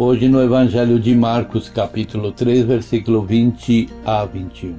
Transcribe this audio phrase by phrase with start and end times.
[0.00, 4.76] Hoje no Evangelho de Marcos, capítulo 3, versículo 20 a 21.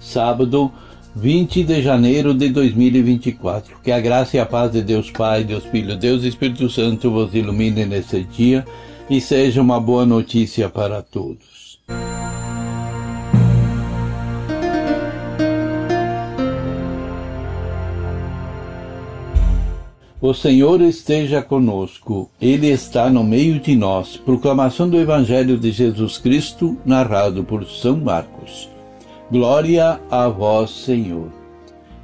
[0.00, 0.72] Sábado,
[1.14, 3.76] 20 de janeiro de 2024.
[3.80, 7.32] Que a graça e a paz de Deus Pai, Deus Filho, Deus Espírito Santo vos
[7.32, 8.66] ilumine nesse dia
[9.08, 11.69] e seja uma boa notícia para todos.
[20.22, 24.18] O Senhor esteja conosco, Ele está no meio de nós.
[24.18, 28.68] Proclamação do Evangelho de Jesus Cristo, narrado por São Marcos.
[29.32, 31.28] Glória a vós, Senhor.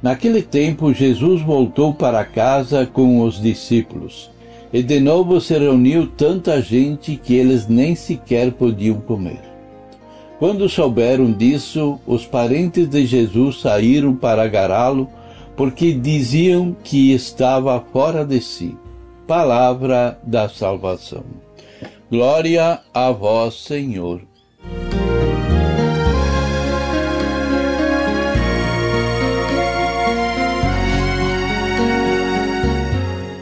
[0.01, 4.31] Naquele tempo, Jesus voltou para casa com os discípulos,
[4.73, 9.41] e de novo se reuniu tanta gente que eles nem sequer podiam comer.
[10.39, 15.07] Quando souberam disso, os parentes de Jesus saíram para agarrá-lo
[15.57, 18.77] porque diziam que estava fora de si.
[19.25, 21.25] Palavra da salvação.
[22.09, 24.21] Glória a vós, Senhor.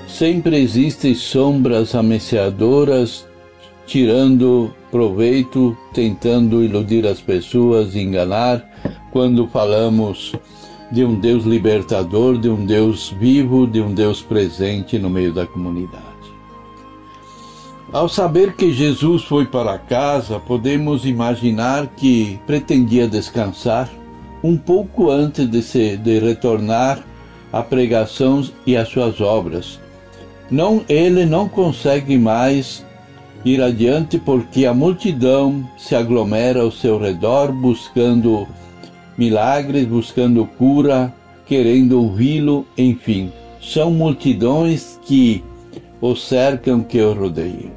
[0.08, 3.28] Sempre existem sombras ameaçadoras
[3.86, 8.68] tirando proveito, tentando iludir as pessoas, enganar,
[9.12, 10.34] quando falamos
[10.96, 15.46] de um Deus libertador, de um Deus vivo, de um Deus presente no meio da
[15.46, 16.06] comunidade.
[17.92, 23.90] Ao saber que Jesus foi para casa, podemos imaginar que pretendia descansar
[24.42, 27.04] um pouco antes de, se, de retornar
[27.52, 29.82] à pregação e às suas obras.
[30.50, 32.86] Não, ele não consegue mais
[33.44, 38.48] ir adiante porque a multidão se aglomera ao seu redor buscando
[39.18, 41.14] milagres, buscando cura,
[41.46, 43.32] querendo ouvi-lo, enfim.
[43.62, 45.44] São multidões que
[46.02, 47.72] o cercam, que o rodeiam.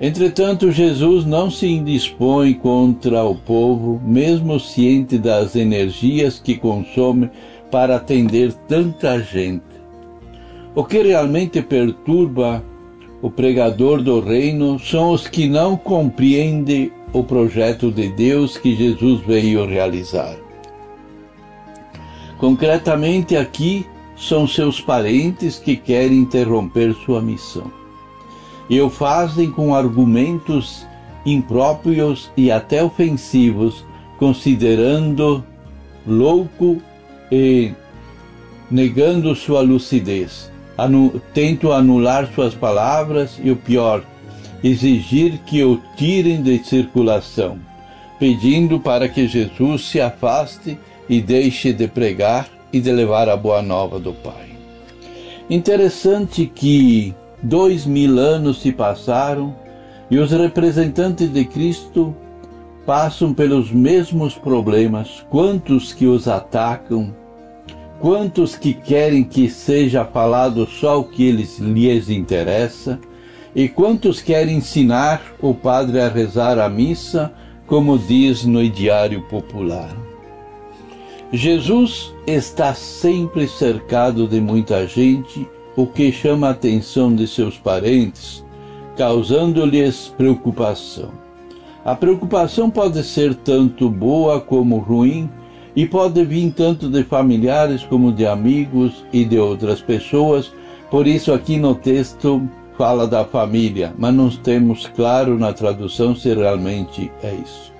[0.00, 7.28] Entretanto, Jesus não se indispõe contra o povo, mesmo ciente das energias que consome
[7.70, 9.62] para atender tanta gente.
[10.74, 12.64] O que realmente perturba
[13.20, 19.20] o pregador do reino são os que não compreendem o projeto de Deus que Jesus
[19.20, 20.36] veio realizar.
[22.38, 27.70] Concretamente aqui são seus parentes que querem interromper sua missão.
[28.68, 30.86] E o fazem com argumentos
[31.24, 33.84] impróprios e até ofensivos,
[34.18, 35.44] considerando
[36.06, 36.80] louco
[37.30, 37.72] e
[38.70, 40.50] negando sua lucidez.
[40.78, 44.02] Anu tento anular suas palavras e o pior,
[44.62, 47.58] exigir que o tirem de circulação,
[48.18, 50.78] pedindo para que Jesus se afaste
[51.08, 54.50] e deixe de pregar e de levar a boa nova do Pai.
[55.48, 59.54] Interessante que dois mil anos se passaram
[60.10, 62.14] e os representantes de Cristo
[62.86, 67.14] passam pelos mesmos problemas, quantos que os atacam,
[68.00, 72.98] quantos que querem que seja falado só o que eles, lhes interessa,
[73.54, 77.32] e quantos querem ensinar o padre a rezar a missa,
[77.66, 79.94] como diz no diário popular?
[81.32, 85.46] Jesus está sempre cercado de muita gente,
[85.76, 88.44] o que chama a atenção de seus parentes,
[88.96, 91.10] causando-lhes preocupação.
[91.84, 95.30] A preocupação pode ser tanto boa como ruim,
[95.74, 100.52] e pode vir tanto de familiares como de amigos e de outras pessoas.
[100.90, 102.42] Por isso, aqui no texto,
[102.80, 107.70] fala da família, mas não temos claro na tradução se realmente é isso.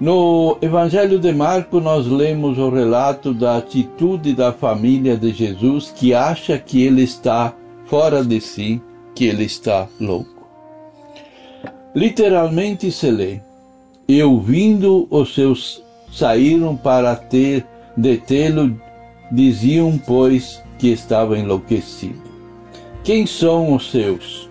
[0.00, 6.14] No Evangelho de Marcos, nós lemos o relato da atitude da família de Jesus que
[6.14, 7.52] acha que ele está
[7.86, 8.80] fora de si,
[9.16, 10.46] que ele está louco.
[11.92, 13.40] Literalmente se lê:
[14.06, 15.82] E ouvindo os seus
[16.12, 18.80] saíram para ter detê-lo,
[19.32, 22.21] diziam, pois, que estava enlouquecido.
[23.04, 24.48] Quem são os seus?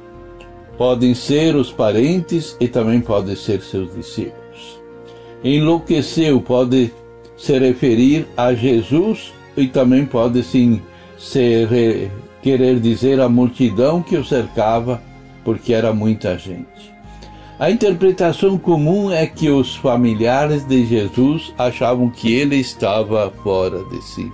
[0.78, 4.82] Podem ser os parentes e também podem ser seus discípulos.
[5.42, 6.92] Enlouqueceu pode
[7.38, 10.82] se referir a Jesus e também pode sim
[11.18, 11.66] se
[12.42, 15.02] querer dizer a multidão que o cercava,
[15.46, 16.92] porque era muita gente.
[17.58, 24.02] A interpretação comum é que os familiares de Jesus achavam que ele estava fora de
[24.04, 24.30] si.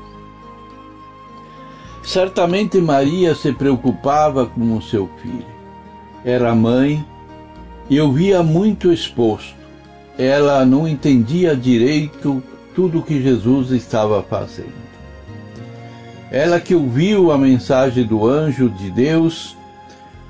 [2.08, 5.46] Certamente Maria se preocupava com o seu filho.
[6.24, 7.06] Era mãe
[7.90, 9.54] e o via muito exposto.
[10.18, 12.42] Ela não entendia direito
[12.74, 14.88] tudo o que Jesus estava fazendo.
[16.32, 19.58] Ela que ouviu a mensagem do anjo de Deus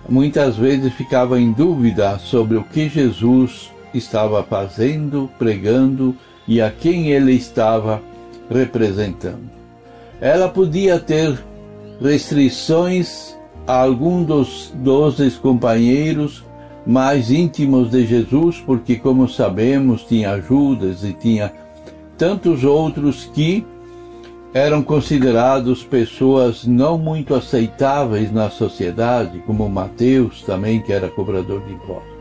[0.09, 6.15] muitas vezes ficava em dúvida sobre o que Jesus estava fazendo, pregando
[6.47, 8.01] e a quem ele estava
[8.49, 9.47] representando.
[10.19, 11.37] Ela podia ter
[12.01, 13.35] restrições
[13.65, 16.43] a algum dos doze companheiros
[16.85, 21.51] mais íntimos de Jesus, porque, como sabemos, tinha Judas e tinha
[22.17, 23.65] tantos outros que
[24.53, 31.73] eram considerados pessoas não muito aceitáveis na sociedade, como Mateus também, que era cobrador de
[31.73, 32.17] impostos.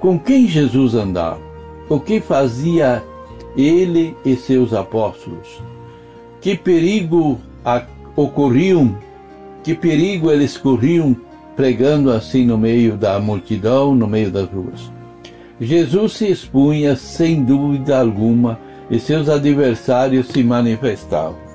[0.00, 1.40] Com quem Jesus andava?
[1.88, 3.04] O que fazia
[3.56, 5.60] ele e seus apóstolos?
[6.40, 7.38] Que perigo
[8.16, 8.96] ocorriam?
[9.62, 11.14] Que perigo eles corriam
[11.54, 14.90] pregando assim no meio da multidão, no meio das ruas?
[15.60, 18.58] Jesus se expunha sem dúvida alguma
[18.90, 21.46] e seus adversários se manifestavam.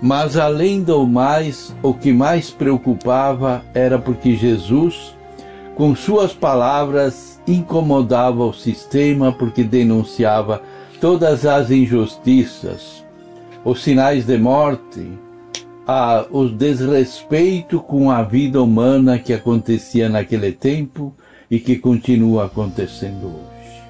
[0.00, 5.16] Mas além do mais, o que mais preocupava era porque Jesus,
[5.74, 10.62] com suas palavras, incomodava o sistema porque denunciava
[11.00, 13.04] todas as injustiças,
[13.64, 15.08] os sinais de morte,
[15.88, 21.14] a, o desrespeito com a vida humana que acontecia naquele tempo
[21.50, 23.80] e que continua acontecendo hoje.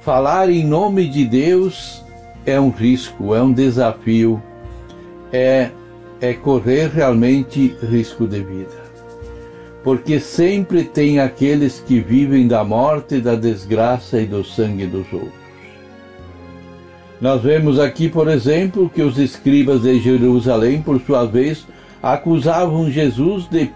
[0.00, 2.04] Falar em nome de Deus
[2.44, 4.42] é um risco, é um desafio,
[5.32, 5.70] é,
[6.20, 8.82] é correr realmente risco de vida.
[9.84, 15.43] Porque sempre tem aqueles que vivem da morte, da desgraça e do sangue dos outros.
[17.24, 21.66] Nós vemos aqui, por exemplo, que os escribas de Jerusalém, por sua vez,
[22.02, 23.70] acusavam Jesus de,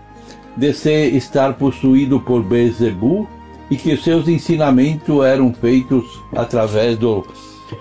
[0.54, 3.26] de ser, estar possuído por Bezebu
[3.70, 6.04] e que seus ensinamentos eram feitos
[6.36, 7.26] através do,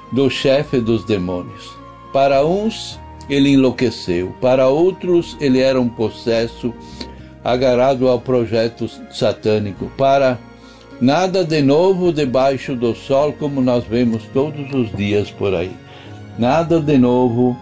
[0.09, 1.77] do chefe dos demônios.
[2.13, 2.97] Para uns,
[3.29, 6.73] ele enlouqueceu, para outros, ele era um possesso
[7.43, 9.91] agarrado ao projeto satânico.
[9.97, 10.39] Para
[11.01, 15.71] nada de novo debaixo do sol, como nós vemos todos os dias por aí.
[16.37, 17.57] Nada de novo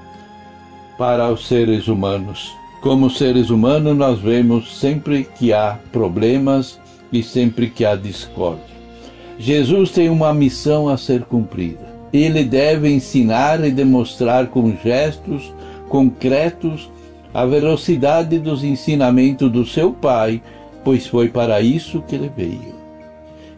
[0.97, 2.53] para os seres humanos.
[2.81, 6.79] Como seres humanos, nós vemos sempre que há problemas,
[7.11, 8.75] e sempre que há discórdia.
[9.37, 11.93] Jesus tem uma missão a ser cumprida.
[12.11, 15.53] Ele deve ensinar e demonstrar com gestos
[15.89, 16.89] concretos
[17.33, 20.41] a velocidade dos ensinamentos do seu Pai,
[20.83, 22.74] pois foi para isso que ele veio.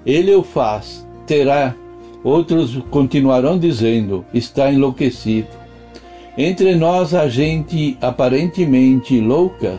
[0.07, 1.75] Ele o faz, terá.
[2.23, 5.49] Outros continuarão dizendo: está enlouquecido.
[6.35, 9.77] Entre nós, a gente aparentemente louca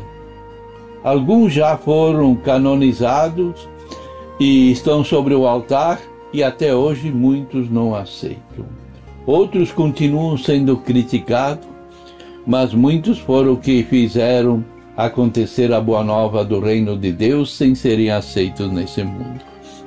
[1.03, 3.69] Alguns já foram canonizados
[4.39, 6.01] e estão sobre o altar
[6.33, 8.67] e até hoje muitos não aceitam.
[9.25, 11.67] Outros continuam sendo criticados,
[12.47, 14.65] mas muitos foram que fizeram
[14.97, 19.41] acontecer a boa nova do reino de Deus sem serem aceitos nesse mundo.